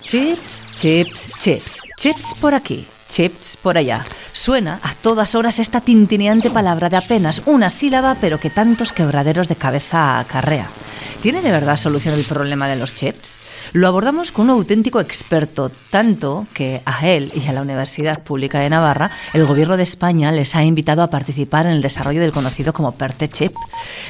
Chips, 0.00 0.74
chips, 0.76 1.38
chips. 1.38 1.80
Chips 1.96 2.34
por 2.40 2.54
aquí, 2.54 2.86
chips 3.08 3.56
por 3.56 3.78
allá. 3.78 4.04
Suena 4.32 4.80
a 4.82 4.94
todas 4.94 5.34
horas 5.34 5.58
esta 5.58 5.80
tintineante 5.80 6.50
palabra 6.50 6.88
de 6.88 6.96
apenas 6.96 7.42
una 7.46 7.70
sílaba, 7.70 8.16
pero 8.20 8.38
que 8.38 8.50
tantos 8.50 8.92
quebraderos 8.92 9.48
de 9.48 9.56
cabeza 9.56 10.18
acarrea. 10.18 10.68
¿Tiene 11.20 11.40
de 11.42 11.52
verdad 11.52 11.76
solución 11.76 12.14
el 12.14 12.24
problema 12.24 12.68
de 12.68 12.76
los 12.76 12.94
chips? 12.94 13.40
Lo 13.72 13.86
abordamos 13.86 14.32
con 14.32 14.46
un 14.46 14.50
auténtico 14.50 15.00
experto, 15.00 15.70
tanto 15.90 16.46
que 16.52 16.82
a 16.84 17.06
él 17.06 17.32
y 17.34 17.46
a 17.46 17.52
la 17.52 17.62
Universidad 17.62 18.22
Pública 18.22 18.58
de 18.58 18.70
Navarra 18.70 19.10
el 19.32 19.46
Gobierno 19.46 19.76
de 19.76 19.84
España 19.84 20.32
les 20.32 20.56
ha 20.56 20.64
invitado 20.64 21.02
a 21.02 21.10
participar 21.10 21.66
en 21.66 21.72
el 21.72 21.82
desarrollo 21.82 22.20
del 22.20 22.32
conocido 22.32 22.72
como 22.72 22.92
PERTE 22.92 23.28
Chip. 23.28 23.52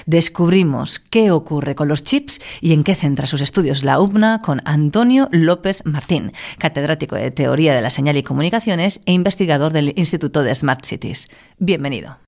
Descubrimos 0.07 0.99
qué 1.01 1.31
ocurre 1.31 1.75
con 1.75 1.89
los 1.89 2.03
chips 2.03 2.41
y 2.61 2.73
en 2.73 2.83
qué 2.83 2.95
centra 2.95 3.27
sus 3.27 3.43
estudios 3.43 3.85
la 3.85 4.01
UBNA 4.01 4.41
con 4.41 4.63
Antonio 4.65 5.29
López 5.33 5.83
Martín, 5.85 6.33
catedrático 6.59 7.17
de 7.17 7.31
Teoría 7.31 7.75
de 7.75 7.83
la 7.83 7.91
Señal 7.91 8.17
y 8.17 8.23
Comunicaciones 8.23 9.03
e 9.07 9.13
investigador 9.13 9.73
del 9.73 9.93
Instituto 9.97 10.43
de 10.43 10.55
Smart 10.55 10.85
Cities. 10.85 11.29
Bienvenido. 11.59 12.19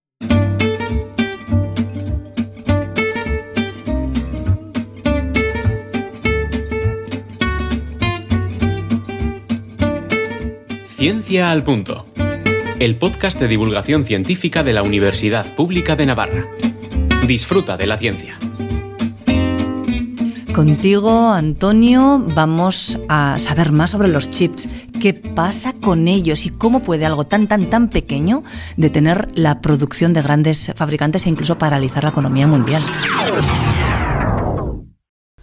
Ciencia 11.04 11.50
al 11.50 11.62
Punto, 11.62 12.06
el 12.78 12.96
podcast 12.96 13.38
de 13.38 13.46
divulgación 13.46 14.06
científica 14.06 14.64
de 14.64 14.72
la 14.72 14.82
Universidad 14.82 15.54
Pública 15.54 15.96
de 15.96 16.06
Navarra. 16.06 16.44
Disfruta 17.26 17.76
de 17.76 17.86
la 17.86 17.98
ciencia. 17.98 18.38
Contigo, 20.54 21.30
Antonio, 21.30 22.24
vamos 22.34 22.98
a 23.10 23.38
saber 23.38 23.70
más 23.70 23.90
sobre 23.90 24.08
los 24.08 24.30
chips. 24.30 24.66
¿Qué 24.98 25.12
pasa 25.12 25.74
con 25.74 26.08
ellos 26.08 26.46
y 26.46 26.48
cómo 26.48 26.80
puede 26.80 27.04
algo 27.04 27.24
tan, 27.24 27.48
tan, 27.48 27.68
tan 27.68 27.90
pequeño 27.90 28.42
detener 28.78 29.28
la 29.34 29.60
producción 29.60 30.14
de 30.14 30.22
grandes 30.22 30.72
fabricantes 30.74 31.26
e 31.26 31.28
incluso 31.28 31.58
paralizar 31.58 32.04
la 32.04 32.10
economía 32.10 32.46
mundial? 32.46 32.82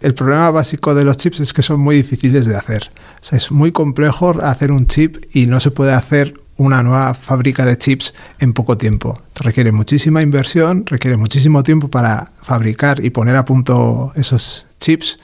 El 0.02 0.14
problema 0.14 0.50
básico 0.50 0.96
de 0.96 1.04
los 1.04 1.16
chips 1.16 1.38
es 1.38 1.52
que 1.52 1.62
son 1.62 1.78
muy 1.78 1.94
difíciles 1.94 2.46
de 2.46 2.56
hacer. 2.56 2.90
es 3.30 3.52
muy 3.52 3.70
complejo 3.70 4.34
hacer 4.42 4.72
un 4.72 4.86
chip 4.86 5.24
y 5.32 5.46
no 5.46 5.60
se 5.60 5.70
puede 5.70 5.92
hacer 5.92 6.34
una 6.56 6.82
nueva 6.82 7.14
fábrica 7.14 7.64
de 7.64 7.78
chips 7.78 8.12
en 8.40 8.52
poco 8.52 8.76
tiempo. 8.76 9.20
Requiere 9.36 9.70
muchísima 9.70 10.20
inversión, 10.20 10.84
requiere 10.86 11.16
muchísimo 11.16 11.62
tiempo 11.62 11.86
para 11.86 12.32
fabricar 12.42 13.04
y 13.04 13.10
poner 13.10 13.36
a 13.36 13.44
punto 13.44 14.12
esos 14.16 14.66
chips 14.80 15.20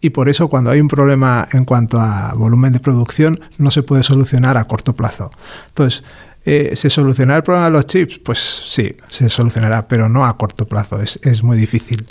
y 0.00 0.10
por 0.10 0.28
eso 0.28 0.48
cuando 0.48 0.70
hay 0.70 0.80
un 0.80 0.88
problema 0.88 1.48
en 1.52 1.64
cuanto 1.64 2.00
a 2.00 2.32
volumen 2.34 2.72
de 2.72 2.80
producción 2.80 3.40
no 3.58 3.72
se 3.72 3.82
puede 3.82 4.04
solucionar 4.04 4.56
a 4.56 4.64
corto 4.64 4.94
plazo. 4.94 5.32
Entonces, 5.68 6.04
eh, 6.44 6.72
¿se 6.74 6.90
solucionará 6.90 7.38
el 7.38 7.42
problema 7.42 7.66
de 7.66 7.72
los 7.72 7.86
chips? 7.86 8.18
Pues 8.18 8.38
sí, 8.38 8.96
se 9.08 9.28
solucionará, 9.28 9.88
pero 9.88 10.08
no 10.08 10.24
a 10.24 10.36
corto 10.36 10.66
plazo, 10.66 11.00
es, 11.00 11.18
es 11.22 11.42
muy 11.42 11.56
difícil. 11.56 12.06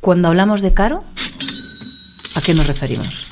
Cuando 0.00 0.28
hablamos 0.28 0.62
de 0.62 0.72
caro, 0.74 1.04
¿A 2.34 2.40
qué 2.40 2.52
nos 2.52 2.66
referimos? 2.66 3.26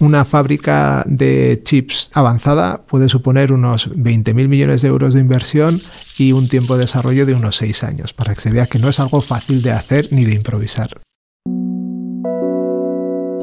Una 0.00 0.24
fábrica 0.24 1.04
de 1.08 1.60
chips 1.64 2.10
avanzada 2.14 2.82
puede 2.86 3.08
suponer 3.08 3.52
unos 3.52 3.90
20.000 3.90 4.46
millones 4.46 4.82
de 4.82 4.88
euros 4.88 5.14
de 5.14 5.20
inversión 5.20 5.82
y 6.18 6.30
un 6.30 6.48
tiempo 6.48 6.76
de 6.76 6.82
desarrollo 6.82 7.26
de 7.26 7.34
unos 7.34 7.56
6 7.56 7.82
años, 7.82 8.12
para 8.12 8.34
que 8.34 8.40
se 8.40 8.52
vea 8.52 8.66
que 8.66 8.78
no 8.78 8.88
es 8.88 9.00
algo 9.00 9.20
fácil 9.20 9.60
de 9.60 9.72
hacer 9.72 10.08
ni 10.12 10.24
de 10.24 10.34
improvisar. 10.34 11.00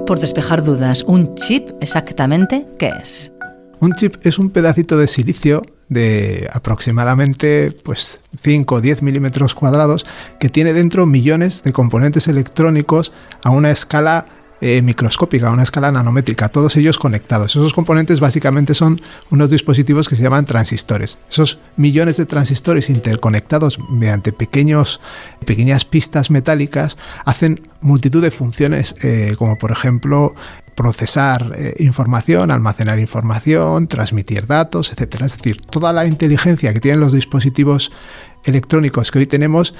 Por 0.05 0.19
despejar 0.19 0.63
dudas, 0.63 1.03
¿un 1.03 1.35
chip 1.35 1.71
exactamente 1.81 2.65
qué 2.79 2.91
es? 3.01 3.33
Un 3.81 3.91
chip 3.93 4.15
es 4.25 4.39
un 4.39 4.49
pedacito 4.49 4.97
de 4.97 5.07
silicio 5.07 5.61
de 5.89 6.49
aproximadamente 6.53 7.71
pues, 7.71 8.21
5 8.41 8.75
o 8.75 8.81
10 8.81 9.01
milímetros 9.01 9.53
cuadrados 9.53 10.05
que 10.39 10.49
tiene 10.49 10.73
dentro 10.73 11.05
millones 11.05 11.63
de 11.63 11.73
componentes 11.73 12.27
electrónicos 12.27 13.13
a 13.43 13.51
una 13.51 13.71
escala 13.71 14.25
eh, 14.61 14.81
microscópica, 14.81 15.49
a 15.49 15.51
una 15.51 15.63
escala 15.63 15.91
nanométrica, 15.91 16.47
todos 16.47 16.77
ellos 16.77 16.97
conectados. 16.97 17.55
Esos 17.55 17.73
componentes 17.73 18.21
básicamente 18.21 18.73
son 18.73 19.01
unos 19.29 19.49
dispositivos 19.49 20.07
que 20.07 20.15
se 20.15 20.23
llaman 20.23 20.45
transistores. 20.45 21.17
Esos 21.29 21.59
millones 21.75 22.15
de 22.17 22.25
transistores 22.25 22.89
interconectados 22.89 23.77
mediante 23.91 24.31
pequeños, 24.31 25.01
pequeñas 25.45 25.83
pistas 25.83 26.31
metálicas 26.31 26.97
hacen 27.25 27.67
multitud 27.81 28.21
de 28.21 28.31
funciones, 28.31 28.95
eh, 29.03 29.35
como 29.37 29.57
por 29.57 29.71
ejemplo 29.71 30.33
procesar 30.75 31.53
eh, 31.57 31.73
información, 31.79 32.51
almacenar 32.51 32.99
información, 32.99 33.87
transmitir 33.87 34.45
datos, 34.45 34.91
etc. 34.91 35.21
Es 35.21 35.37
decir, 35.37 35.61
toda 35.61 35.93
la 35.93 36.05
inteligencia 36.05 36.73
que 36.73 36.79
tienen 36.79 36.99
los 36.99 37.13
dispositivos 37.13 37.91
electrónicos 38.43 39.11
que 39.11 39.19
hoy 39.19 39.25
tenemos 39.25 39.73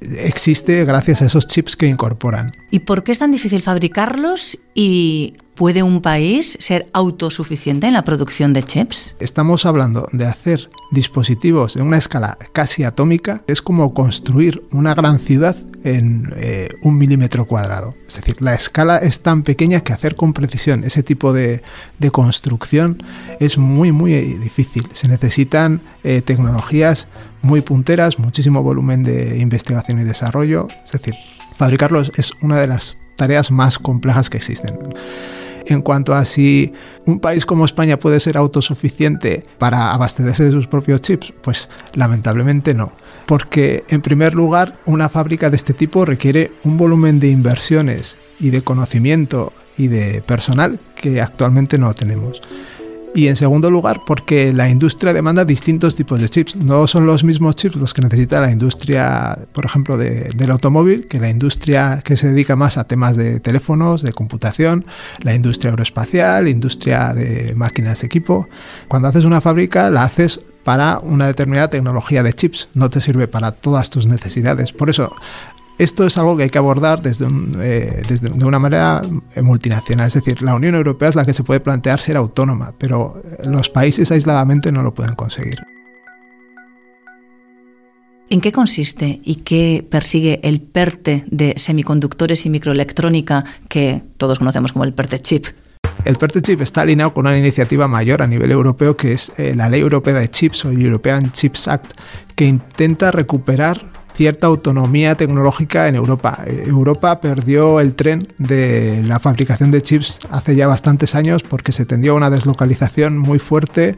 existe 0.00 0.84
gracias 0.84 1.22
a 1.22 1.26
esos 1.26 1.48
chips 1.48 1.76
que 1.76 1.86
incorporan. 1.86 2.52
¿Y 2.70 2.80
por 2.80 3.02
qué 3.02 3.12
es 3.12 3.18
tan 3.18 3.32
difícil 3.32 3.62
fabricarlos 3.62 4.58
y 4.74 5.34
puede 5.62 5.84
un 5.84 6.00
país 6.00 6.56
ser 6.58 6.86
autosuficiente 6.92 7.86
en 7.86 7.92
la 7.92 8.02
producción 8.02 8.52
de 8.52 8.64
chips? 8.64 9.14
Estamos 9.20 9.64
hablando 9.64 10.08
de 10.10 10.26
hacer 10.26 10.68
dispositivos 10.90 11.74
de 11.74 11.84
una 11.84 11.98
escala 11.98 12.36
casi 12.52 12.82
atómica. 12.82 13.42
Es 13.46 13.62
como 13.62 13.94
construir 13.94 14.64
una 14.72 14.92
gran 14.92 15.20
ciudad 15.20 15.54
en 15.84 16.32
eh, 16.34 16.68
un 16.82 16.98
milímetro 16.98 17.46
cuadrado. 17.46 17.94
Es 18.08 18.16
decir, 18.16 18.42
la 18.42 18.54
escala 18.54 18.98
es 18.98 19.20
tan 19.20 19.44
pequeña 19.44 19.82
que 19.82 19.92
hacer 19.92 20.16
con 20.16 20.32
precisión 20.32 20.82
ese 20.82 21.04
tipo 21.04 21.32
de, 21.32 21.62
construcción 22.10 23.00
es 23.38 23.56
muy, 23.56 23.92
muy 23.92 24.14
difícil. 24.38 24.88
Se 24.94 25.06
necesitan 25.06 25.80
eh, 26.02 26.22
tecnologías 26.22 27.06
muy 27.40 27.60
punteras, 27.60 28.18
muchísimo 28.18 28.64
volumen 28.64 29.04
de 29.04 29.38
investigación 29.38 30.00
y 30.00 30.02
desarrollo. 30.02 30.66
Es 30.84 30.90
decir, 30.90 31.14
fabricarlos 31.54 32.10
es 32.16 32.32
una 32.42 32.56
de 32.56 32.66
las 32.66 32.98
tareas 33.14 33.52
más 33.52 33.78
complejas 33.78 34.28
que 34.28 34.38
existen. 34.38 34.76
En 35.66 35.82
cuanto 35.82 36.14
a 36.14 36.24
si 36.24 36.72
un 37.06 37.20
país 37.20 37.46
como 37.46 37.64
España 37.64 37.98
puede 37.98 38.20
ser 38.20 38.36
autosuficiente 38.36 39.42
para 39.58 39.92
abastecerse 39.92 40.44
de 40.44 40.50
sus 40.50 40.66
propios 40.66 41.00
chips, 41.00 41.32
pues 41.42 41.68
lamentablemente 41.94 42.74
no. 42.74 42.92
Porque 43.26 43.84
en 43.88 44.02
primer 44.02 44.34
lugar, 44.34 44.78
una 44.86 45.08
fábrica 45.08 45.50
de 45.50 45.56
este 45.56 45.74
tipo 45.74 46.04
requiere 46.04 46.52
un 46.64 46.76
volumen 46.76 47.20
de 47.20 47.28
inversiones 47.28 48.18
y 48.40 48.50
de 48.50 48.62
conocimiento 48.62 49.52
y 49.78 49.88
de 49.88 50.22
personal 50.22 50.80
que 50.96 51.20
actualmente 51.20 51.78
no 51.78 51.94
tenemos. 51.94 52.42
Y 53.14 53.28
en 53.28 53.36
segundo 53.36 53.70
lugar, 53.70 54.00
porque 54.06 54.54
la 54.54 54.70
industria 54.70 55.12
demanda 55.12 55.44
distintos 55.44 55.96
tipos 55.96 56.18
de 56.18 56.30
chips. 56.30 56.56
No 56.56 56.86
son 56.86 57.06
los 57.06 57.24
mismos 57.24 57.56
chips 57.56 57.76
los 57.76 57.92
que 57.92 58.00
necesita 58.00 58.40
la 58.40 58.50
industria, 58.50 59.36
por 59.52 59.66
ejemplo, 59.66 59.98
del 59.98 60.50
automóvil, 60.50 61.06
que 61.06 61.20
la 61.20 61.28
industria 61.28 62.00
que 62.02 62.16
se 62.16 62.28
dedica 62.28 62.56
más 62.56 62.78
a 62.78 62.84
temas 62.84 63.16
de 63.16 63.38
teléfonos, 63.40 64.02
de 64.02 64.12
computación, 64.12 64.86
la 65.20 65.34
industria 65.34 65.72
aeroespacial, 65.72 66.48
industria 66.48 67.12
de 67.12 67.54
máquinas 67.54 68.00
de 68.00 68.06
equipo. 68.06 68.48
Cuando 68.88 69.08
haces 69.08 69.24
una 69.26 69.42
fábrica, 69.42 69.90
la 69.90 70.04
haces 70.04 70.40
para 70.64 70.98
una 71.00 71.26
determinada 71.26 71.68
tecnología 71.68 72.22
de 72.22 72.32
chips, 72.32 72.68
no 72.74 72.88
te 72.88 73.00
sirve 73.00 73.28
para 73.28 73.52
todas 73.52 73.90
tus 73.90 74.06
necesidades. 74.06 74.72
Por 74.72 74.90
eso, 74.90 75.12
esto 75.82 76.06
es 76.06 76.16
algo 76.16 76.36
que 76.36 76.44
hay 76.44 76.50
que 76.50 76.58
abordar 76.58 77.02
desde, 77.02 77.26
eh, 77.60 78.02
desde, 78.06 78.28
de 78.28 78.44
una 78.44 78.60
manera 78.60 79.02
eh, 79.34 79.42
multinacional. 79.42 80.06
Es 80.06 80.14
decir, 80.14 80.40
la 80.40 80.54
Unión 80.54 80.76
Europea 80.76 81.08
es 81.08 81.16
la 81.16 81.26
que 81.26 81.32
se 81.32 81.42
puede 81.42 81.58
plantear 81.58 82.00
ser 82.00 82.16
autónoma, 82.16 82.72
pero 82.78 83.20
eh, 83.24 83.48
los 83.48 83.68
países 83.68 84.12
aisladamente 84.12 84.70
no 84.70 84.82
lo 84.82 84.94
pueden 84.94 85.16
conseguir. 85.16 85.58
¿En 88.30 88.40
qué 88.40 88.52
consiste 88.52 89.20
y 89.24 89.36
qué 89.36 89.84
persigue 89.90 90.40
el 90.44 90.60
PERTE 90.60 91.24
de 91.26 91.54
semiconductores 91.56 92.46
y 92.46 92.50
microelectrónica 92.50 93.44
que 93.68 94.02
todos 94.16 94.38
conocemos 94.38 94.72
como 94.72 94.84
el 94.84 94.94
PERTE 94.94 95.18
Chip? 95.18 95.46
El 96.04 96.16
PERTE 96.16 96.42
Chip 96.42 96.62
está 96.62 96.82
alineado 96.82 97.12
con 97.12 97.26
una 97.26 97.36
iniciativa 97.36 97.88
mayor 97.88 98.22
a 98.22 98.26
nivel 98.26 98.50
europeo 98.50 98.96
que 98.96 99.12
es 99.12 99.32
la 99.54 99.68
Ley 99.68 99.80
Europea 99.80 100.14
de 100.14 100.30
Chips 100.30 100.64
o 100.64 100.70
el 100.70 100.80
European 100.80 101.30
Chips 101.32 101.68
Act, 101.68 101.92
que 102.34 102.46
intenta 102.46 103.10
recuperar 103.10 103.92
cierta 104.14 104.46
autonomía 104.46 105.14
tecnológica 105.14 105.88
en 105.88 105.96
Europa. 105.96 106.42
Eh, 106.46 106.64
Europa 106.66 107.20
perdió 107.20 107.80
el 107.80 107.94
tren 107.94 108.28
de 108.38 109.02
la 109.04 109.18
fabricación 109.18 109.70
de 109.70 109.82
chips 109.82 110.20
hace 110.30 110.54
ya 110.54 110.66
bastantes 110.66 111.14
años 111.14 111.42
porque 111.42 111.72
se 111.72 111.86
tendió 111.86 112.12
a 112.12 112.16
una 112.16 112.30
deslocalización 112.30 113.18
muy 113.18 113.38
fuerte 113.38 113.96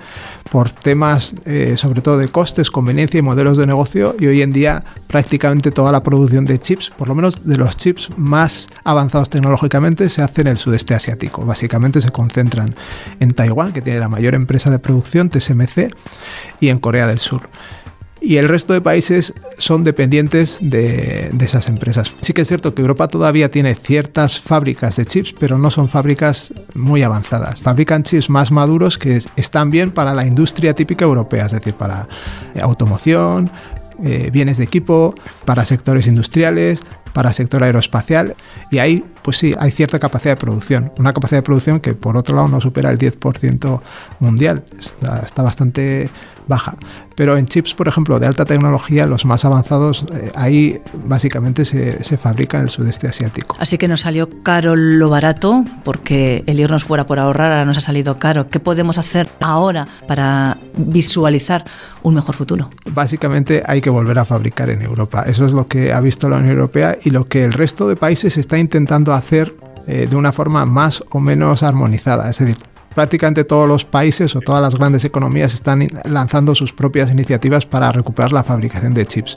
por 0.50 0.70
temas 0.70 1.34
eh, 1.44 1.74
sobre 1.76 2.00
todo 2.00 2.18
de 2.18 2.28
costes, 2.28 2.70
conveniencia 2.70 3.18
y 3.18 3.22
modelos 3.22 3.56
de 3.56 3.66
negocio 3.66 4.14
y 4.18 4.26
hoy 4.26 4.42
en 4.42 4.52
día 4.52 4.84
prácticamente 5.08 5.70
toda 5.70 5.92
la 5.92 6.02
producción 6.02 6.44
de 6.44 6.58
chips, 6.58 6.90
por 6.90 7.08
lo 7.08 7.14
menos 7.14 7.46
de 7.46 7.56
los 7.56 7.76
chips 7.76 8.10
más 8.16 8.68
avanzados 8.84 9.30
tecnológicamente, 9.30 10.08
se 10.08 10.22
hace 10.22 10.42
en 10.42 10.48
el 10.48 10.58
sudeste 10.58 10.94
asiático. 10.94 11.44
Básicamente 11.44 12.00
se 12.00 12.10
concentran 12.10 12.74
en 13.20 13.32
Taiwán, 13.34 13.72
que 13.72 13.82
tiene 13.82 14.00
la 14.00 14.08
mayor 14.08 14.34
empresa 14.34 14.70
de 14.70 14.78
producción, 14.78 15.30
TSMC, 15.30 15.94
y 16.60 16.68
en 16.68 16.78
Corea 16.78 17.06
del 17.06 17.18
Sur. 17.18 17.48
Y 18.24 18.38
el 18.38 18.48
resto 18.48 18.72
de 18.72 18.80
países 18.80 19.34
son 19.58 19.84
dependientes 19.84 20.58
de, 20.60 21.30
esas 21.40 21.68
empresas. 21.68 22.14
Sí 22.20 22.32
que 22.32 22.42
es 22.42 22.48
cierto 22.48 22.74
que 22.74 22.80
Europa 22.80 23.08
todavía 23.08 23.50
tiene 23.50 23.74
ciertas 23.74 24.40
fábricas 24.40 24.96
de 24.96 25.04
chips, 25.04 25.34
pero 25.38 25.58
no 25.58 25.70
son 25.70 25.88
fábricas 25.88 26.52
muy 26.74 27.02
avanzadas. 27.02 27.60
Fabrican 27.60 28.02
chips 28.02 28.30
más 28.30 28.50
maduros 28.50 28.96
que 28.96 29.20
están 29.36 29.70
bien 29.70 29.90
para 29.90 30.14
la 30.14 30.26
industria 30.26 30.72
típica 30.74 31.04
europea, 31.04 31.46
es 31.46 31.52
decir, 31.52 31.74
para 31.74 32.08
eh, 32.54 32.60
automoción, 32.62 33.50
eh, 34.02 34.30
bienes 34.32 34.56
de 34.56 34.64
equipo, 34.64 35.14
para 35.44 35.64
sectores 35.64 36.06
industriales, 36.06 36.80
para 37.12 37.32
sector 37.32 37.62
aeroespacial 37.62 38.36
y 38.70 38.78
ahí 38.78 39.04
pues 39.24 39.38
sí 39.38 39.54
hay 39.58 39.70
cierta 39.72 39.98
capacidad 39.98 40.32
de 40.32 40.36
producción, 40.36 40.92
una 40.98 41.14
capacidad 41.14 41.38
de 41.38 41.42
producción 41.42 41.80
que 41.80 41.94
por 41.94 42.16
otro 42.16 42.36
lado 42.36 42.48
no 42.48 42.60
supera 42.60 42.90
el 42.90 42.98
10% 42.98 43.80
mundial, 44.20 44.64
está 44.78 45.42
bastante 45.42 46.10
baja. 46.46 46.76
Pero 47.16 47.36
en 47.36 47.46
chips, 47.46 47.74
por 47.74 47.86
ejemplo, 47.86 48.18
de 48.18 48.26
alta 48.26 48.44
tecnología, 48.44 49.06
los 49.06 49.24
más 49.24 49.44
avanzados, 49.44 50.04
eh, 50.12 50.32
ahí 50.34 50.80
básicamente 51.04 51.64
se, 51.64 52.02
se 52.02 52.16
fabrica 52.16 52.58
en 52.58 52.64
el 52.64 52.70
sudeste 52.70 53.06
asiático. 53.06 53.56
Así 53.60 53.78
que 53.78 53.86
nos 53.86 54.00
salió 54.00 54.28
caro 54.42 54.74
lo 54.74 55.08
barato, 55.08 55.64
porque 55.84 56.42
el 56.46 56.58
irnos 56.58 56.84
fuera 56.84 57.06
por 57.06 57.20
ahorrar 57.20 57.52
ahora 57.52 57.64
nos 57.64 57.78
ha 57.78 57.80
salido 57.80 58.18
caro. 58.18 58.48
¿Qué 58.48 58.58
podemos 58.58 58.98
hacer 58.98 59.30
ahora 59.40 59.86
para 60.08 60.58
visualizar 60.76 61.64
un 62.02 62.14
mejor 62.14 62.34
futuro? 62.34 62.68
Básicamente 62.90 63.62
hay 63.64 63.80
que 63.80 63.90
volver 63.90 64.18
a 64.18 64.24
fabricar 64.24 64.70
en 64.70 64.82
Europa. 64.82 65.22
Eso 65.26 65.46
es 65.46 65.52
lo 65.52 65.68
que 65.68 65.92
ha 65.92 66.00
visto 66.00 66.28
la 66.28 66.38
Unión 66.38 66.54
Europea 66.54 66.98
y 67.02 67.10
lo 67.10 67.26
que 67.26 67.44
el 67.44 67.52
resto 67.52 67.88
de 67.88 67.94
países 67.94 68.36
está 68.36 68.58
intentando 68.58 69.13
hacer 69.16 69.56
eh, 69.86 70.06
de 70.08 70.16
una 70.16 70.32
forma 70.32 70.64
más 70.66 71.04
o 71.10 71.20
menos 71.20 71.62
armonizada. 71.62 72.30
Es 72.30 72.38
decir, 72.38 72.56
prácticamente 72.94 73.44
todos 73.44 73.68
los 73.68 73.84
países 73.84 74.34
o 74.36 74.40
todas 74.40 74.62
las 74.62 74.74
grandes 74.76 75.04
economías 75.04 75.52
están 75.52 75.86
lanzando 76.04 76.54
sus 76.54 76.72
propias 76.72 77.10
iniciativas 77.10 77.66
para 77.66 77.92
recuperar 77.92 78.32
la 78.32 78.44
fabricación 78.44 78.94
de 78.94 79.06
chips. 79.06 79.36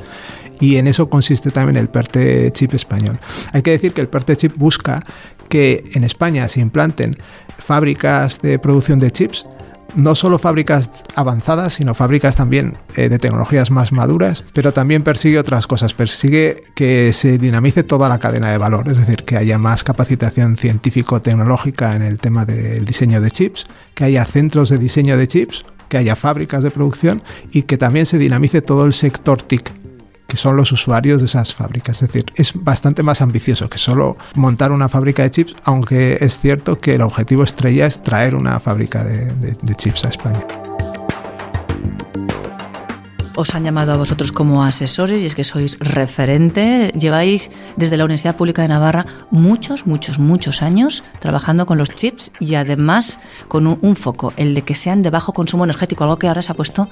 Y 0.59 0.77
en 0.77 0.87
eso 0.87 1.09
consiste 1.09 1.51
también 1.51 1.77
el 1.77 1.89
PERTE 1.89 2.51
chip 2.51 2.73
español. 2.73 3.19
Hay 3.53 3.61
que 3.61 3.71
decir 3.71 3.93
que 3.93 4.01
el 4.01 4.07
PERTE 4.07 4.37
chip 4.37 4.57
busca 4.57 5.05
que 5.49 5.83
en 5.93 6.03
España 6.03 6.47
se 6.47 6.61
implanten 6.61 7.17
fábricas 7.57 8.41
de 8.41 8.57
producción 8.59 8.99
de 8.99 9.11
chips 9.11 9.45
no 9.95 10.15
solo 10.15 10.39
fábricas 10.39 11.03
avanzadas, 11.15 11.73
sino 11.73 11.93
fábricas 11.93 12.35
también 12.35 12.77
eh, 12.95 13.09
de 13.09 13.19
tecnologías 13.19 13.71
más 13.71 13.91
maduras, 13.91 14.43
pero 14.53 14.73
también 14.73 15.03
persigue 15.03 15.39
otras 15.39 15.67
cosas, 15.67 15.93
persigue 15.93 16.63
que 16.75 17.13
se 17.13 17.37
dinamice 17.37 17.83
toda 17.83 18.09
la 18.09 18.19
cadena 18.19 18.51
de 18.51 18.57
valor, 18.57 18.89
es 18.89 18.97
decir, 18.97 19.23
que 19.23 19.37
haya 19.37 19.57
más 19.57 19.83
capacitación 19.83 20.57
científico-tecnológica 20.57 21.95
en 21.95 22.01
el 22.01 22.19
tema 22.19 22.45
del 22.45 22.85
diseño 22.85 23.21
de 23.21 23.31
chips, 23.31 23.65
que 23.93 24.05
haya 24.05 24.25
centros 24.25 24.69
de 24.69 24.77
diseño 24.77 25.17
de 25.17 25.27
chips, 25.27 25.65
que 25.89 25.97
haya 25.97 26.15
fábricas 26.15 26.63
de 26.63 26.71
producción 26.71 27.23
y 27.51 27.63
que 27.63 27.77
también 27.77 28.05
se 28.05 28.17
dinamice 28.17 28.61
todo 28.61 28.85
el 28.85 28.93
sector 28.93 29.41
TIC, 29.41 29.71
que 30.27 30.37
son 30.37 30.55
los 30.55 30.71
usuarios 30.71 31.21
de 31.21 31.25
esas 31.25 31.55
fábricas. 31.55 32.01
Es 32.01 32.09
decir, 32.09 32.25
es 32.35 32.53
bastante 32.55 33.03
más 33.03 33.21
ambicioso 33.21 33.69
que 33.69 33.77
solo 33.77 34.17
montar 34.35 34.71
una 34.71 34.89
fábrica 34.89 35.23
de 35.23 35.31
chips, 35.31 35.55
aunque 35.63 36.17
es 36.19 36.39
cierto 36.39 36.79
que 36.79 36.95
el 36.95 37.01
objetivo 37.01 37.43
estrella 37.43 37.87
es 37.87 38.03
traer 38.03 38.35
una 38.35 38.59
fábrica 38.59 39.03
de, 39.03 39.75
chips 39.75 40.05
a 40.05 40.09
España 40.09 40.45
os 43.39 43.53
han 43.53 43.63
llamado 43.63 43.91
a 43.91 43.97
vosotros 43.97 44.31
como 44.31 44.63
asesores 44.63 45.21
y 45.21 45.27
es 45.27 45.35
que 45.35 45.43
sois 45.43 45.77
referente. 45.79 46.91
Lleváis 46.97 47.51
desde 47.75 47.95
la 47.95 48.05
Universidad 48.05 48.35
Pública 48.35 48.63
de 48.63 48.69
Navarra 48.69 49.05
muchos, 49.29 49.85
muchos, 49.85 50.17
muchos 50.17 50.63
años 50.63 51.03
trabajando 51.19 51.67
con 51.67 51.77
los 51.77 51.93
chips 51.93 52.31
y 52.39 52.55
además 52.55 53.19
con 53.47 53.67
un, 53.67 53.77
un, 53.83 53.95
foco, 53.95 54.33
el 54.37 54.55
de 54.55 54.63
que 54.63 54.73
sean 54.73 55.03
de 55.03 55.11
bajo 55.11 55.33
consumo 55.33 55.65
energético, 55.65 56.03
algo 56.03 56.17
que 56.17 56.27
ahora 56.27 56.41
se 56.41 56.51
ha 56.51 56.55
puesto 56.55 56.89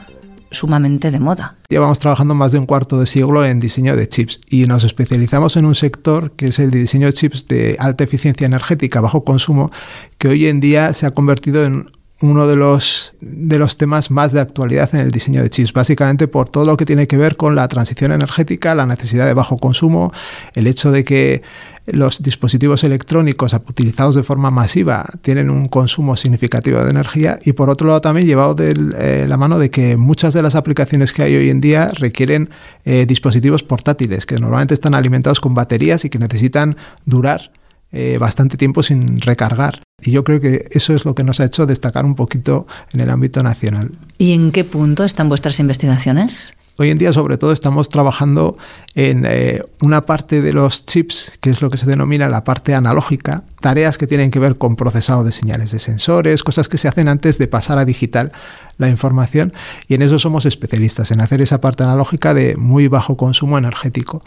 sumamente 0.55 1.11
de 1.11 1.19
moda. 1.19 1.55
Llevamos 1.69 1.99
trabajando 1.99 2.33
más 2.35 2.51
de 2.51 2.59
un 2.59 2.65
cuarto 2.65 2.99
de 2.99 3.05
siglo 3.05 3.45
en 3.45 3.59
diseño 3.59 3.95
de 3.95 4.07
chips 4.07 4.41
y 4.49 4.65
nos 4.65 4.83
especializamos 4.83 5.57
en 5.57 5.65
un 5.65 5.75
sector 5.75 6.31
que 6.31 6.47
es 6.47 6.59
el 6.59 6.71
de 6.71 6.79
diseño 6.79 7.07
de 7.07 7.13
chips 7.13 7.47
de 7.47 7.75
alta 7.79 8.03
eficiencia 8.03 8.45
energética, 8.45 9.01
bajo 9.01 9.23
consumo, 9.23 9.71
que 10.17 10.29
hoy 10.29 10.47
en 10.47 10.59
día 10.59 10.93
se 10.93 11.05
ha 11.05 11.11
convertido 11.11 11.63
en 11.65 11.85
uno 12.21 12.47
de 12.47 12.55
los, 12.55 13.15
de 13.19 13.59
los 13.59 13.77
temas 13.77 14.09
más 14.09 14.31
de 14.31 14.39
actualidad 14.39 14.89
en 14.93 15.01
el 15.01 15.11
diseño 15.11 15.41
de 15.41 15.49
chips, 15.49 15.73
básicamente 15.73 16.27
por 16.27 16.49
todo 16.49 16.65
lo 16.65 16.77
que 16.77 16.85
tiene 16.85 17.07
que 17.07 17.17
ver 17.17 17.35
con 17.35 17.55
la 17.55 17.67
transición 17.67 18.13
energética, 18.13 18.73
la 18.73 18.85
necesidad 18.85 19.25
de 19.25 19.33
bajo 19.33 19.57
consumo, 19.57 20.13
el 20.53 20.67
hecho 20.67 20.91
de 20.91 21.03
que 21.03 21.43
los 21.87 22.23
dispositivos 22.23 22.83
electrónicos 22.83 23.53
utilizados 23.53 24.15
de 24.15 24.23
forma 24.23 24.49
masiva 24.49 25.05
tienen 25.21 25.49
un 25.49 25.67
consumo 25.67 26.15
significativo 26.15 26.83
de 26.83 26.89
energía 26.89 27.37
y 27.43 27.53
por 27.53 27.69
otro 27.69 27.87
lado 27.87 28.01
también 28.01 28.25
llevado 28.25 28.55
de 28.55 28.73
eh, 28.97 29.25
la 29.27 29.37
mano 29.37 29.59
de 29.59 29.69
que 29.69 29.97
muchas 29.97 30.33
de 30.33 30.41
las 30.41 30.55
aplicaciones 30.55 31.13
que 31.13 31.23
hay 31.23 31.35
hoy 31.35 31.49
en 31.49 31.61
día 31.61 31.91
requieren 31.93 32.49
eh, 32.85 33.05
dispositivos 33.05 33.63
portátiles 33.63 34.25
que 34.25 34.37
normalmente 34.37 34.73
están 34.73 34.95
alimentados 34.95 35.39
con 35.39 35.53
baterías 35.53 36.05
y 36.05 36.09
que 36.09 36.17
necesitan 36.17 36.75
durar 37.05 37.51
eh, 37.91 38.17
bastante 38.17 38.57
tiempo 38.57 38.83
sin 38.83 39.21
recargar. 39.21 39.81
Y 40.01 40.11
yo 40.11 40.23
creo 40.23 40.39
que 40.39 40.67
eso 40.71 40.93
es 40.93 41.05
lo 41.05 41.15
que 41.15 41.23
nos 41.23 41.39
ha 41.39 41.45
hecho 41.45 41.65
destacar 41.65 42.05
un 42.05 42.15
poquito 42.15 42.67
en 42.93 42.99
el 42.99 43.09
ámbito 43.09 43.41
nacional. 43.43 43.91
¿Y 44.17 44.33
en 44.33 44.51
qué 44.51 44.63
punto 44.63 45.03
están 45.03 45.29
vuestras 45.29 45.59
investigaciones? 45.59 46.55
Hoy 46.77 46.89
en 46.89 46.97
día 46.97 47.13
sobre 47.13 47.37
todo 47.37 47.53
estamos 47.53 47.87
trabajando 47.87 48.57
en 48.95 49.25
eh, 49.27 49.59
una 49.81 50.05
parte 50.05 50.41
de 50.41 50.53
los 50.53 50.85
chips, 50.85 51.37
que 51.41 51.49
es 51.49 51.61
lo 51.61 51.69
que 51.69 51.77
se 51.77 51.85
denomina 51.85 52.29
la 52.29 52.45
parte 52.45 52.73
analógica, 52.73 53.43
tareas 53.59 53.97
que 53.97 54.07
tienen 54.07 54.31
que 54.31 54.39
ver 54.39 54.57
con 54.57 54.77
procesado 54.77 55.25
de 55.25 55.33
señales 55.33 55.71
de 55.71 55.79
sensores, 55.79 56.43
cosas 56.43 56.69
que 56.69 56.77
se 56.77 56.87
hacen 56.87 57.09
antes 57.09 57.37
de 57.37 57.47
pasar 57.47 57.77
a 57.77 57.83
digital 57.83 58.31
la 58.77 58.89
información 58.89 59.53
y 59.87 59.95
en 59.95 60.01
eso 60.01 60.19
somos 60.19 60.45
especialistas, 60.45 61.11
en 61.11 61.21
hacer 61.21 61.41
esa 61.41 61.61
parte 61.61 61.83
analógica 61.83 62.33
de 62.33 62.55
muy 62.57 62.87
bajo 62.87 63.17
consumo 63.17 63.57
energético. 63.57 64.21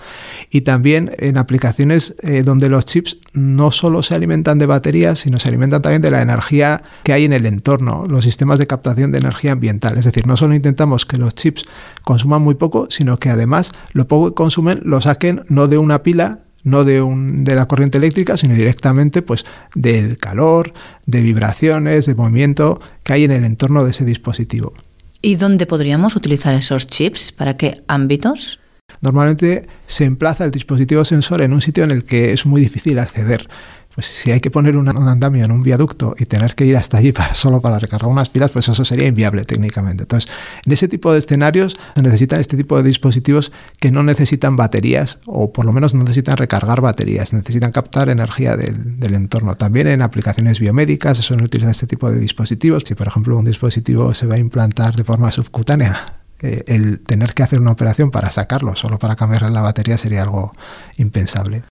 Y 0.51 0.63
también 0.63 1.13
en 1.19 1.39
aplicaciones 1.39 2.15
eh, 2.23 2.43
donde 2.43 2.69
los 2.69 2.85
chips 2.85 3.19
no 3.33 3.71
solo 3.71 4.03
se 4.03 4.15
alimentan 4.15 4.59
de 4.59 4.67
baterías, 4.67 5.21
sino 5.21 5.39
se 5.39 5.49
alimentan 5.49 5.83
también 5.83 6.03
de 6.03 6.11
la 6.11 6.23
energía 6.23 6.83
que 7.05 7.13
hay 7.13 7.25
en 7.25 7.33
el 7.33 7.47
entorno, 7.47 8.07
los 8.09 8.25
sistemas 8.25 8.59
de 8.59 8.67
captación 8.67 9.13
de 9.13 9.19
energía 9.19 9.53
ambiental. 9.53 9.97
Es 9.99 10.05
decir, 10.05 10.27
no 10.27 10.37
solo 10.37 10.55
intentamos 10.55 11.07
que 11.07 11.17
los 11.17 11.35
chips 11.35 11.65
consuman 12.03 12.43
muy 12.43 12.55
poco, 12.55 12.87
sino 12.91 13.19
que 13.19 13.31
además 13.31 13.73
lo 13.93 14.09
poco 14.09 14.29
que 14.29 14.35
consumen 14.35 14.58
lo 14.63 15.01
saquen 15.01 15.45
no 15.49 15.67
de 15.69 15.79
una 15.79 16.03
pila, 16.03 16.41
no 16.65 16.85
de, 16.85 17.03
un, 17.03 17.45
de 17.45 17.55
la 17.55 17.67
corriente 17.67 17.99
eléctrica, 17.99 18.37
sino 18.37 18.55
directamente 18.55 19.23
pues, 19.23 19.47
del 19.75 20.19
calor, 20.19 20.73
de 21.07 21.23
vibraciones, 21.23 22.07
de 22.07 22.15
movimiento 22.15 22.81
que 23.03 23.13
hay 23.15 23.25
en 23.25 23.33
el 23.33 23.45
entorno 23.45 23.85
de 23.85 23.91
ese 23.91 24.05
dispositivo. 24.05 24.75
¿Y 25.21 25.37
dónde 25.37 25.67
podríamos 25.67 26.15
utilizar 26.15 26.55
esos 26.55 26.87
chips? 26.87 27.33
¿Para 27.33 27.57
qué 27.57 27.83
ámbitos? 27.89 28.61
Normalmente 29.01 29.67
se 29.87 30.05
emplaza 30.05 30.45
el 30.45 30.51
dispositivo 30.51 31.05
sensor 31.05 31.43
en 31.43 31.53
un 31.53 31.61
sitio 31.61 31.85
en 31.85 31.91
el 31.91 32.05
que 32.05 32.33
es 32.33 32.47
muy 32.47 32.61
difícil 32.61 32.99
acceder 32.99 33.49
pues 33.99 34.07
si 34.07 34.31
hay 34.31 34.39
que 34.39 34.49
poner 34.49 34.77
un, 34.77 34.89
andamio 34.89 35.45
en 35.45 35.51
un 35.51 35.65
viaducto 35.65 36.15
y 36.17 36.27
tener 36.27 36.55
que 36.55 36.65
ir 36.65 36.77
hasta 36.77 36.99
allí 36.99 37.11
para, 37.11 37.35
solo 37.35 37.61
para 37.61 37.81
recargar 37.81 38.09
unas 38.09 38.31
pilas, 38.31 38.53
pues 38.53 38.69
eso 38.69 38.85
sería 38.85 39.09
inviable 39.09 39.45
técnicamente. 39.45 40.05
Entonces, 40.05 40.31
en 40.65 40.73
ese 40.73 40.87
tipo 40.87 41.13
de 41.13 41.19
escenarios 41.19 41.77
se 41.97 42.03
necesitan 42.03 42.39
este 42.39 42.57
tipo 42.57 42.77
de 42.77 42.85
dispositivos 42.85 43.51
que 43.81 43.91
no 43.91 44.05
necesitan 44.05 44.55
baterías 44.55 45.19
o 45.27 45.53
por 45.53 45.65
lo 45.65 45.73
menos 45.73 45.95
no 45.95 46.05
necesitan 46.05 46.37
recargar 46.37 46.81
baterías, 46.81 47.33
necesitan 47.33 47.73
captar 47.73 48.09
energía 48.09 48.57
del, 48.57 49.15
entorno. 49.15 49.57
También 49.57 49.89
en 49.89 50.01
aplicaciones 50.01 50.61
biomédicas 50.61 51.17
se 51.17 51.25
suelen 51.25 51.47
utilizar 51.47 51.73
este 51.73 51.89
tipo 51.89 52.09
de 52.09 52.21
dispositivos. 52.21 52.85
Si 52.87 52.95
por 52.95 53.09
ejemplo 53.09 53.37
un 53.37 53.45
dispositivo 53.45 54.15
se 54.15 54.27
va 54.27 54.37
a 54.37 54.39
implantar 54.39 54.95
de 54.95 55.03
forma 55.03 55.33
subcutánea, 55.33 56.21
eh, 56.41 56.63
el 56.69 57.01
tener 57.01 57.35
que 57.35 57.43
hacer 57.43 57.61
una 57.61 57.73
operación 57.73 58.13
para 58.13 58.31
sacarlo 58.31 58.77
solo 58.77 59.01
para 59.01 59.17
cambiarle 59.17 59.51
la 59.51 59.63
batería 59.63 59.99
sería 59.99 60.23
algo 60.23 60.53
impensable. 60.99 61.65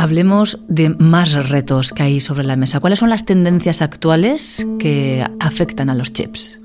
Hablemos 0.00 0.60
de 0.68 0.90
más 0.90 1.32
retos 1.48 1.92
que 1.92 2.04
hay 2.04 2.20
sobre 2.20 2.44
la 2.44 2.54
mesa. 2.54 2.78
¿Cuáles 2.78 3.00
son 3.00 3.10
las 3.10 3.24
tendencias 3.24 3.82
actuales 3.82 4.64
que 4.78 5.26
afectan 5.40 5.90
a 5.90 5.94
los 5.94 6.12
chips? 6.12 6.60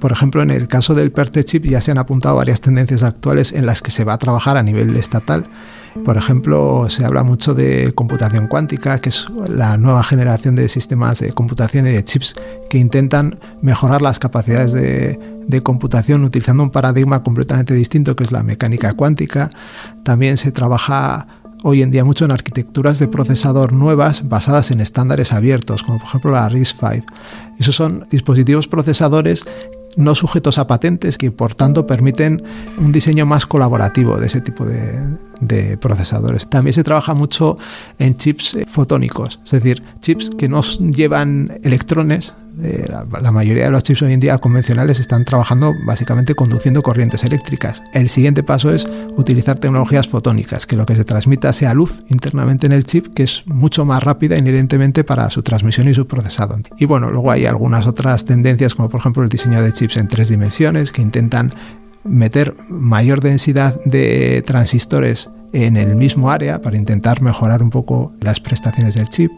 Por 0.00 0.12
ejemplo, 0.12 0.40
en 0.40 0.50
el 0.50 0.66
caso 0.66 0.94
del 0.94 1.12
PERTE 1.12 1.44
chip 1.44 1.66
ya 1.66 1.82
se 1.82 1.90
han 1.90 1.98
apuntado 1.98 2.36
varias 2.36 2.62
tendencias 2.62 3.02
actuales 3.02 3.52
en 3.52 3.66
las 3.66 3.82
que 3.82 3.90
se 3.90 4.04
va 4.04 4.14
a 4.14 4.18
trabajar 4.18 4.56
a 4.56 4.62
nivel 4.62 4.96
estatal. 4.96 5.44
Por 6.06 6.16
ejemplo, 6.16 6.86
se 6.88 7.04
habla 7.04 7.22
mucho 7.22 7.52
de 7.52 7.92
computación 7.92 8.46
cuántica, 8.46 8.98
que 8.98 9.10
es 9.10 9.26
la 9.46 9.76
nueva 9.76 10.02
generación 10.02 10.56
de 10.56 10.66
sistemas 10.70 11.20
de 11.20 11.32
computación 11.32 11.86
y 11.86 11.90
de 11.90 12.02
chips 12.02 12.34
que 12.70 12.78
intentan 12.78 13.38
mejorar 13.60 14.00
las 14.00 14.18
capacidades 14.18 14.72
de, 14.72 15.20
de 15.46 15.62
computación 15.62 16.24
utilizando 16.24 16.62
un 16.62 16.70
paradigma 16.70 17.22
completamente 17.22 17.74
distinto 17.74 18.16
que 18.16 18.24
es 18.24 18.32
la 18.32 18.42
mecánica 18.42 18.94
cuántica. 18.94 19.50
También 20.02 20.38
se 20.38 20.50
trabaja 20.50 21.39
hoy 21.62 21.82
en 21.82 21.90
día 21.90 22.04
mucho 22.04 22.24
en 22.24 22.32
arquitecturas 22.32 22.98
de 22.98 23.08
procesador 23.08 23.72
nuevas 23.72 24.28
basadas 24.28 24.70
en 24.70 24.80
estándares 24.80 25.32
abiertos, 25.32 25.82
como 25.82 25.98
por 25.98 26.08
ejemplo 26.08 26.30
la 26.30 26.48
RISC-V. 26.48 27.04
Esos 27.58 27.76
son 27.76 28.06
dispositivos 28.10 28.68
procesadores 28.68 29.44
no 29.96 30.14
sujetos 30.14 30.58
a 30.58 30.66
patentes 30.66 31.18
que 31.18 31.30
por 31.30 31.54
tanto 31.54 31.86
permiten 31.86 32.42
un 32.78 32.92
diseño 32.92 33.26
más 33.26 33.46
colaborativo 33.46 34.18
de 34.18 34.28
ese 34.28 34.40
tipo 34.40 34.64
de, 34.64 35.00
de, 35.40 35.76
procesadores. 35.78 36.48
También 36.48 36.74
se 36.74 36.84
trabaja 36.84 37.14
mucho 37.14 37.56
en 37.98 38.16
chips 38.16 38.58
fotónicos, 38.66 39.40
es 39.44 39.50
decir, 39.50 39.82
chips 40.00 40.30
que 40.30 40.48
no 40.48 40.62
llevan 40.62 41.58
electrones, 41.62 42.34
Eh, 42.62 42.86
la, 42.88 43.32
mayoría 43.32 43.64
de 43.64 43.70
los 43.70 43.82
chips 43.82 44.02
hoy 44.02 44.12
en 44.12 44.20
día 44.20 44.36
convencionales 44.38 45.00
están 45.00 45.24
trabajando 45.24 45.72
básicamente 45.86 46.34
conduciendo 46.34 46.82
corrientes 46.82 47.24
eléctricas. 47.24 47.82
El 47.94 48.10
siguiente 48.10 48.42
paso 48.42 48.72
es 48.72 48.86
utilizar 49.16 49.58
tecnologías 49.58 50.08
fotónicas, 50.08 50.66
que 50.66 50.76
lo 50.76 50.84
que 50.84 50.94
se 50.94 51.04
transmita 51.04 51.52
sea 51.52 51.74
luz 51.74 52.02
internamente 52.08 52.66
en 52.66 52.72
el 52.72 52.84
chip, 52.84 53.14
que 53.14 53.22
es 53.22 53.44
mucho 53.46 53.84
más 53.84 54.02
rápida 54.02 54.36
inherentemente 54.36 55.04
para 55.04 55.30
su 55.30 55.42
transmisión 55.42 55.88
y 55.88 55.94
su 55.94 56.06
procesado. 56.06 56.58
Y 56.78 56.84
bueno, 56.86 57.10
luego 57.10 57.30
hay 57.30 57.46
algunas 57.46 57.86
otras 57.86 58.24
tendencias, 58.24 58.74
como 58.74 58.88
por 58.90 59.00
ejemplo 59.00 59.22
el 59.22 59.28
diseño 59.28 59.62
de 59.62 59.72
chips 59.72 59.96
en 59.96 60.08
tres 60.08 60.28
dimensiones, 60.28 60.92
que 60.92 61.02
intentan 61.02 61.52
meter 62.04 62.54
mayor 62.68 63.20
densidad 63.20 63.80
de 63.84 64.42
transistores 64.46 65.30
en 65.52 65.76
el 65.76 65.96
mismo 65.96 66.30
área 66.30 66.62
para 66.62 66.76
intentar 66.76 67.22
mejorar 67.22 67.62
un 67.62 67.70
poco 67.70 68.12
las 68.20 68.40
prestaciones 68.40 68.94
del 68.94 69.08
chip. 69.08 69.32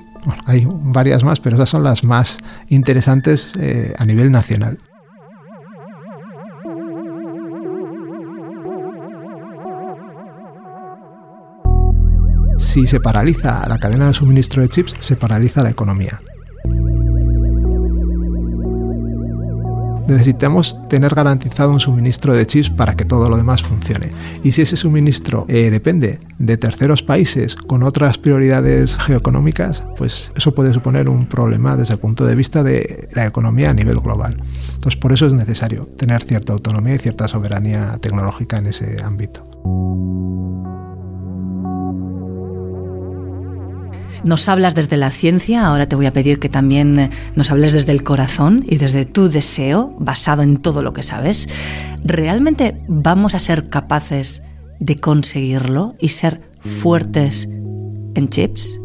hay 0.47 0.67
varias 0.69 1.25
más, 1.25 1.41
pero 1.41 1.57
esas 1.57 1.69
son 1.69 1.83
las 1.83 2.05
más 2.05 2.39
interesantes 2.69 3.55
eh, 3.59 3.95
a 3.99 4.05
nivel 4.05 4.31
nacional. 4.31 4.79
Si 12.59 12.87
se 12.87 13.01
paraliza 13.01 13.67
la 13.69 13.79
cadena 13.79 14.07
de 14.07 14.13
suministro 14.13 14.63
de 14.63 14.69
chips, 14.69 14.95
se 15.01 15.17
paraliza 15.17 15.63
la 15.63 15.71
economía. 15.71 16.23
Necesitamos 20.07 20.89
tener 20.89 21.15
garantizado 21.15 21.73
un 21.73 21.81
suministro 21.81 22.35
de 22.35 22.47
chips 22.47 22.71
para 22.71 22.95
que 22.95 23.05
todo 23.05 23.29
lo 23.29 23.37
demás 23.37 23.63
funcione. 23.63 24.11
Y 24.43 24.53
si 24.53 24.63
ese 24.63 24.77
suministro 24.77 25.47
eh, 25.49 25.71
depende 25.71 26.21
de 26.39 26.57
terceros 26.57 27.03
países 27.03 27.55
con 27.55 27.83
otras 27.83 28.19
prioridades 28.19 28.99
geoeconómicas, 28.99 29.85
pues 29.97 30.33
eso 30.37 30.55
puede 30.55 30.73
suponer 30.73 31.09
un 31.09 31.27
problema 31.27 31.77
desde 31.77 31.95
el 31.95 32.01
punto 32.01 32.25
de 32.25 32.35
vista 32.35 32.63
de 32.63 33.09
la 33.13 33.27
economía 33.27 33.71
a 33.71 33.75
nivel 33.75 33.99
global. 34.01 34.43
Entonces 34.75 34.97
por 34.97 35.13
eso 35.13 35.27
es 35.27 35.35
necesario 35.35 35.87
tener 35.97 36.23
cierta 36.23 36.53
autonomía 36.53 36.95
y 36.95 36.99
cierta 36.99 37.29
soberanía 37.29 37.99
tecnológica 37.99 38.59
en 38.59 38.67
ese 38.67 38.97
ámbito. 39.03 40.42
Nos 44.25 44.49
hablas 44.49 44.75
desde 44.75 44.97
la 44.97 45.11
ciencia, 45.11 45.67
ahora 45.67 45.89
te 45.89 45.97
voy 45.97 46.07
a 46.07 46.13
pedir 46.13 46.39
que 46.39 46.49
también 46.49 47.11
nos 47.35 47.51
hables 47.51 47.73
desde 47.73 47.93
el 47.93 48.05
corazón 48.05 48.65
y 48.69 48.77
desde 48.77 49.05
tu 49.05 49.29
deseo, 49.29 49.97
basado 49.99 50.43
en 50.43 50.59
todo 50.59 50.83
lo 50.83 50.93
que 50.93 51.03
sabes. 51.03 51.49
¿Realmente 52.05 52.81
vamos 52.89 53.35
a 53.35 53.41
ser 53.41 53.69
capaces 53.69 54.43
de 54.79 54.97
conseguirlo 54.97 55.95
y 55.99 56.11
ser 56.11 56.41
fuertes 56.83 57.49
en 58.15 58.29
chips? 58.29 58.82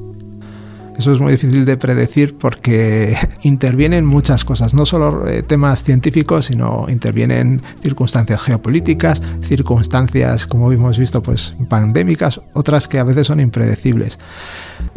Eso 0.97 1.13
es 1.13 1.19
muy 1.19 1.31
difícil 1.31 1.63
de 1.65 1.77
predecir 1.77 2.37
porque 2.37 3.15
intervienen 3.43 4.05
muchas 4.05 4.43
cosas, 4.43 4.73
no 4.73 4.85
solo 4.85 5.27
eh, 5.27 5.43
temas 5.43 5.83
científicos, 5.83 6.45
sino 6.47 6.87
intervienen 6.89 7.61
circunstancias 7.81 8.41
geopolíticas, 8.41 9.21
circunstancias, 9.43 10.47
como 10.47 10.71
hemos 10.71 10.97
visto, 10.97 11.21
pues 11.21 11.55
pandémicas, 11.69 12.41
otras 12.53 12.87
que 12.87 12.99
a 12.99 13.03
veces 13.03 13.27
son 13.27 13.39
impredecibles. 13.39 14.19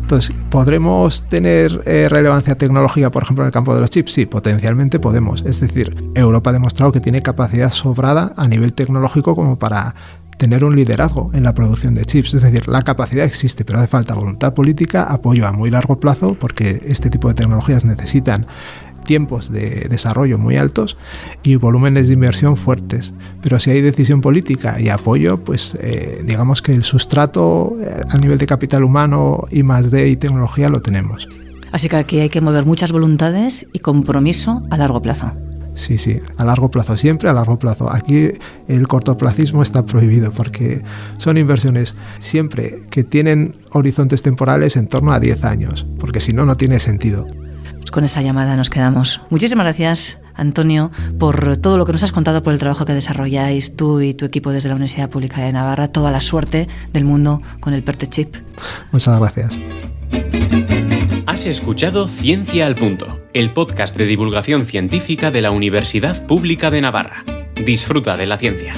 Entonces, 0.01 0.35
¿podremos 0.51 1.29
tener 1.29 1.83
eh, 1.85 2.09
relevancia 2.09 2.57
tecnológica, 2.57 3.11
por 3.11 3.23
ejemplo, 3.23 3.45
en 3.45 3.47
el 3.49 3.53
campo 3.53 3.75
de 3.75 3.81
los 3.81 3.91
chips? 3.91 4.13
Sí, 4.13 4.27
potencialmente 4.27 4.99
podemos. 4.99 5.43
Es 5.47 5.61
decir, 5.61 5.95
Europa 6.15 6.51
ha 6.51 6.53
demostrado 6.55 6.93
que 6.93 7.01
tiene 7.01 7.23
capacidad 7.23 7.71
sobrada 7.71 8.33
a 8.37 8.49
nivel 8.49 8.73
tecnológico 8.73 9.37
como 9.37 9.59
para 9.59 9.95
tener 10.41 10.65
un 10.65 10.75
liderazgo 10.75 11.31
en 11.35 11.43
la 11.43 11.55
producción 11.55 11.93
de 11.93 12.07
chips. 12.07 12.33
Es 12.33 12.41
decir, 12.41 12.67
la 12.67 12.81
capacidad 12.81 13.27
existe, 13.27 13.63
pero 13.67 13.79
hace 13.79 13.89
falta 13.89 14.15
voluntad 14.15 14.55
política, 14.55 15.05
apoyo 15.05 15.47
a 15.47 15.53
muy 15.53 15.71
largo 15.71 16.01
plazo, 16.01 16.35
porque 16.35 16.83
este 16.87 17.11
tipo 17.11 17.29
de 17.29 17.35
tecnologías 17.35 17.85
necesitan 17.85 18.47
tiempos 19.05 19.53
de 19.53 19.87
desarrollo 19.91 20.39
muy 20.39 20.57
altos 20.57 20.97
y 21.43 21.57
volúmenes 21.57 22.09
de 22.09 22.15
inversión 22.15 22.57
fuertes. 22.57 23.13
Pero 23.43 23.61
si 23.61 23.71
hay 23.71 23.83
decisión 23.83 24.23
política 24.23 24.81
y 24.81 24.89
apoyo, 24.89 25.45
pues 25.45 25.77
eh, 25.83 26.23
digamos 26.25 26.63
que 26.63 26.75
el 26.75 26.85
sustrato 26.85 27.75
eh, 27.79 28.01
a 28.09 28.17
nivel 28.17 28.39
de 28.39 28.47
capital 28.47 28.83
humano 28.83 29.43
y 29.51 29.63
más 29.63 29.91
de 29.91 30.09
y 30.09 30.17
tecnología 30.17 30.71
lo 30.71 30.81
tenemos. 30.81 31.29
Así 31.71 31.91
que 31.91 31.97
aquí 31.97 32.19
hay 32.21 32.31
que 32.31 32.41
mover 32.41 32.65
muchas 32.65 32.93
voluntades 32.93 33.67
y 33.75 33.81
compromiso 33.81 34.63
a 34.71 34.79
largo 34.79 35.03
plazo. 35.03 35.35
Sí, 35.75 35.99
sí, 35.99 36.21
a 36.37 36.45
largo 36.45 36.71
plazo, 36.71 36.97
siempre 36.97 37.29
a 37.29 37.33
largo 37.33 37.59
plazo. 37.59 37.91
Aquí 37.93 38.33
el 38.69 38.89
cortoplacismo 38.89 39.63
está 39.63 39.87
prohibido 39.87 40.33
porque 40.33 40.83
son 41.19 41.39
inversiones 41.39 41.95
siempre 42.19 42.83
que 42.91 43.05
tienen 43.05 43.55
horizontes 43.71 44.23
temporales 44.23 44.77
en 44.77 44.89
torno 44.89 45.13
a 45.13 45.21
10 45.21 45.45
años, 45.45 45.87
porque 45.99 46.21
si 46.21 46.33
no, 46.33 46.45
no 46.45 46.57
tiene 46.57 46.79
sentido. 46.81 47.27
Pues 47.79 47.91
con 47.91 48.05
esa 48.05 48.21
llamada 48.21 48.57
nos 48.57 48.69
quedamos. 48.69 49.21
Muchísimas 49.31 49.65
gracias, 49.65 50.19
Antonio, 50.35 50.91
por 51.19 51.57
todo 51.57 51.79
lo 51.79 51.87
que 51.87 51.93
nos 51.93 52.03
has 52.03 52.13
contado, 52.13 52.43
por 52.43 52.53
el 52.53 52.59
trabajo 52.59 52.85
que 52.85 52.95
desarrolláis 52.95 53.77
tú 53.77 54.01
y 54.01 54.13
tu 54.13 54.27
equipo 54.27 54.51
desde 54.51 54.69
la 54.69 54.75
Universidad 54.75 55.09
Pública 55.09 55.41
de 55.43 55.53
Navarra. 55.53 55.89
Toda 55.89 56.11
la 56.11 56.21
suerte 56.21 56.69
del 56.93 57.05
mundo 57.05 57.41
con 57.61 57.73
el 57.73 57.83
PERTE 57.83 58.09
Chip. 58.09 58.37
Muchas 58.93 59.19
gracias. 59.19 59.59
Has 61.41 61.47
escuchado 61.47 62.07
Ciencia 62.07 62.67
al 62.67 62.75
Punto, 62.75 63.19
el 63.33 63.51
podcast 63.55 63.97
de 63.97 64.05
divulgación 64.05 64.67
científica 64.67 65.31
de 65.31 65.41
la 65.41 65.51
Universidad 65.51 66.27
Pública 66.27 66.71
de 66.71 66.83
Navarra. 66.83 67.25
Disfruta 67.65 68.19
de 68.19 68.27
la 68.27 68.37
ciencia. 68.37 68.75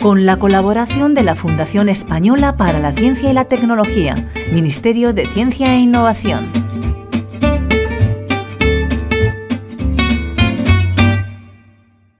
Con 0.00 0.24
la 0.24 0.38
colaboración 0.38 1.14
de 1.14 1.24
la 1.24 1.34
Fundación 1.34 1.88
Española 1.88 2.56
para 2.56 2.78
la 2.78 2.92
Ciencia 2.92 3.28
y 3.28 3.32
la 3.32 3.46
Tecnología, 3.46 4.14
Ministerio 4.52 5.12
de 5.14 5.26
Ciencia 5.26 5.74
e 5.74 5.80
Innovación. 5.80 6.48